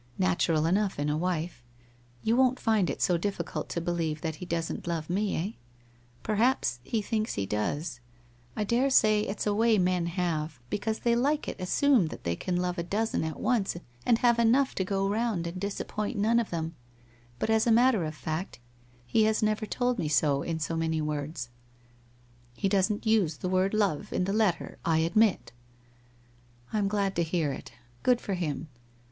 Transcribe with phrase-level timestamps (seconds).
[0.17, 1.63] Natural enough in a wife.
[2.23, 5.51] You won't find it so difficult to believe that he doesn't love me, eh?
[6.23, 7.99] Perhaps, he thinks he does?
[8.55, 12.55] I daresay; it's a way men have, because they like it assumed that they can
[12.57, 14.83] love a WHITE ROSE OF WEARY LEAF 199 dozen at once and have enough to
[14.83, 16.73] go round and disappoint none of them,
[17.37, 18.57] but as a matter of fact,
[19.05, 21.49] he has never told mc so in so many words/'
[22.55, 25.51] He doesn't use the word love in the letter, I admit/'
[26.73, 27.73] I am glad to hear it.
[28.01, 28.67] Good for him